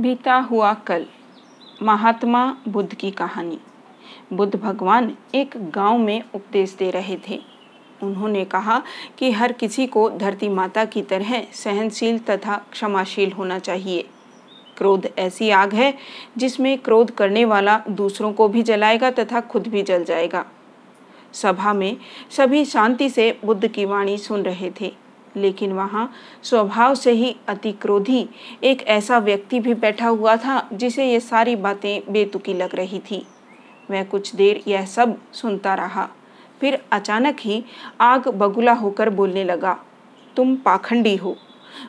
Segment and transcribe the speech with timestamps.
[0.00, 1.06] बीता हुआ कल,
[1.82, 3.58] महात्मा बुद्ध की कहानी।
[4.32, 7.40] बुद्ध भगवान एक गाँव में उपदेश दे रहे थे।
[8.02, 8.82] उन्होंने कहा
[9.18, 14.08] कि हर किसी को धरती माता की तरह सहनशील तथा क्षमाशील होना चाहिए।
[14.76, 15.94] क्रोध ऐसी आग है
[16.36, 20.44] जिसमें क्रोध करने वाला दूसरों को भी जलाएगा तथा खुद भी जल जाएगा।
[21.32, 21.96] सभा में
[22.30, 26.10] सभी शांति से बुद्ध की वाणी सुन रहे थे। लेकिन वहाँ
[26.42, 28.28] स्वभाव से ही अति क्रोधी
[28.64, 33.26] एक ऐसा व्यक्ति भी बैठा हुआ था जिसे ये सारी बातें बेतुकी लग रही थी।
[33.90, 36.08] मैं कुछ देर यह सब सुनता रहा।
[36.60, 37.64] फिर अचानक ही
[38.00, 39.78] आग बगुला होकर बोलने लगा,
[40.36, 41.36] तुम पाखंडी हो।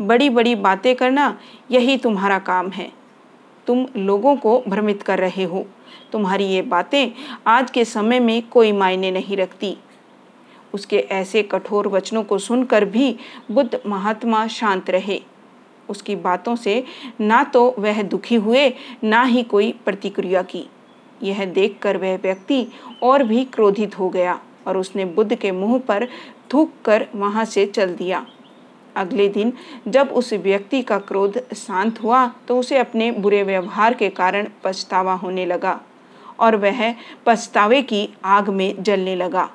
[0.00, 1.36] बड़ी बड़ी बातें करना
[1.70, 2.90] यही तुम्हारा काम है।
[3.66, 5.64] तुम लोगों को भ्रमित कर रहे हो।
[6.12, 7.10] तुम्हारी ये बातें
[7.46, 9.76] आज के समय में कोई मायने नहीं रखती।
[10.74, 13.16] उसके ऐसे कठोर वचनों को सुनकर भी
[13.50, 15.20] बुद्ध महात्मा शांत रहे।
[15.88, 16.82] उसकी बातों से
[17.20, 18.68] ना तो वह दुखी हुए,
[19.04, 20.66] ना ही कोई प्रतिक्रिया की।
[21.22, 22.66] यह देखकर वह व्यक्ति
[23.02, 26.08] और भी क्रोधित हो गया और उसने बुद्ध के मुँह पर
[26.52, 28.24] थूक कर वहाँ से चल दिया।
[28.96, 29.52] अगले दिन
[29.88, 35.14] जब उस व्यक्ति का क्रोध शांत हुआ तो उसे अपने बुरे व्यवहार के कारण पछतावा
[35.14, 35.80] होने लगा
[36.38, 36.94] और वह
[37.26, 39.48] पछतावे की आग में जलने लगा।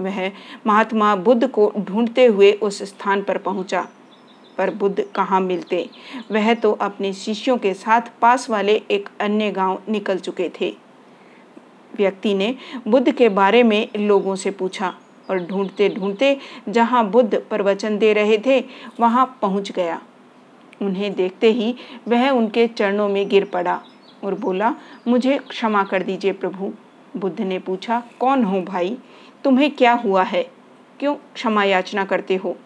[0.00, 0.30] वह
[0.66, 3.86] महात्मा बुद्ध को ढूंढते हुए उस स्थान पर पहुँचा।
[4.58, 5.88] पर बुद्ध कहाँ मिलते?
[6.30, 10.74] वह तो अपने शिष्यों के साथ पास वाले एक अन्य गाँव निकल चुके थे।
[11.96, 12.54] व्यक्ति ने
[12.88, 14.94] बुद्ध के बारे में लोगों से पूछा
[15.30, 16.36] और ढूंढते ढूंढते
[16.68, 18.60] जहाँ बुद्ध प्रवचन दे रहे थे,
[19.00, 20.00] वहाँ पहुँच गया।
[20.82, 21.74] उन्हें देखते ही
[22.08, 23.80] वह उनके चरणों में गिर पड़ा
[24.24, 24.74] और बोला,
[25.08, 26.72] मुझे क्षमा कर दीजिए प्रभु।
[27.16, 28.98] बुद्ध ने पूछा, कौन हो भाई?
[29.44, 30.42] तुम्हें क्या हुआ है?
[31.00, 32.56] क्यों क्षमा याचना करते हो?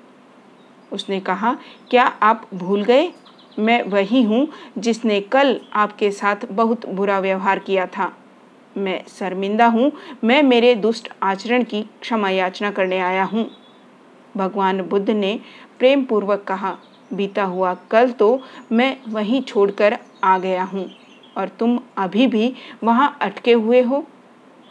[0.93, 1.57] उसने कहा,
[1.91, 3.13] क्या आप भूल गए?
[3.59, 8.13] मैं वही हूँ जिसने कल आपके साथ बहुत बुरा व्यवहार किया था।
[8.77, 9.93] मैं शर्मिंदा हूँ।
[10.25, 13.49] मैं मेरे दुष्ट आचरण की क्षमा याचना करने आया हूँ।
[14.37, 15.41] भगवान बुद्ध ने
[15.79, 16.77] प्रेम पूर्वक कहा,
[17.13, 18.41] बीता हुआ कल तो
[18.73, 20.91] मैं वहीं छोड़कर आ गया हूँ
[21.37, 22.55] और तुम अभी भी
[22.85, 24.05] वहाँ अटके हुए हो।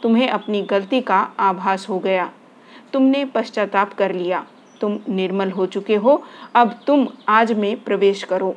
[0.06, 2.30] तुम्हें अपनी गलती का आभास हो गया।
[2.92, 4.46] तुमने पश्चाताप कर लिया।
[4.80, 6.24] तुम निर्मल हो चुके हो।
[6.54, 8.54] अब तुम आज में प्रवेश करो।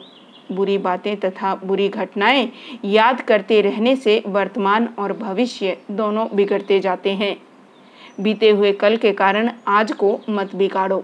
[0.51, 2.51] बुरी बातें तथा बुरी घटनाएँ
[2.85, 7.35] याद करते रहने से वर्तमान और भविष्य दोनों बिगड़ते जाते हैं।
[8.19, 11.03] बीते हुए कल के कारण आज को मत बिगाड़ो।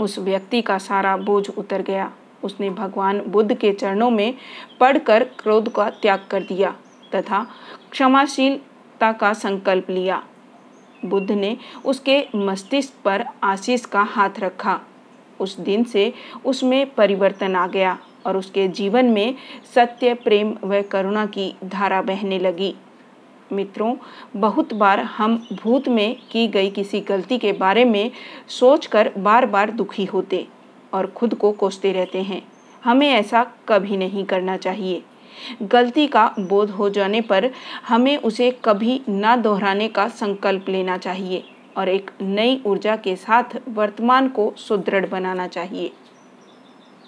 [0.00, 2.12] उस व्यक्ति का सारा बोझ उतर गया।
[2.44, 4.34] उसने भगवान बुद्ध के चरणों में
[4.80, 6.74] पढ़कर क्रोध का त्याग कर दिया
[7.14, 7.46] तथा
[9.00, 10.22] क्षमाशीलता का संकल्प लिया।
[11.04, 14.80] बुद्ध ने उसके मस्तिष्क पर आशीष का हाथ रखा।
[15.40, 16.12] उस दिन से
[16.44, 19.34] उसमें परिवर्तन आ गया और उसके जीवन में
[19.74, 22.74] सत्य, प्रेम व करुणा की धारा बहने लगी।
[23.52, 23.96] मित्रों,
[24.36, 28.10] बहुत बार हम भूत में की गई किसी गलती के बारे में
[28.48, 30.46] सोचकर बार बार दुखी होते
[30.92, 32.42] और खुद को कोसते रहते हैं।
[32.84, 35.02] हमें ऐसा कभी नहीं करना चाहिए।
[35.62, 37.50] गलती का बोध हो जाने पर
[37.88, 41.44] हमें उसे कभी ना दोहराने का संकल्प लेना चाहिए
[41.76, 45.92] और एक नई ऊर्जा के साथ वर्तमान को सुदृढ़ बनाना चाहिए।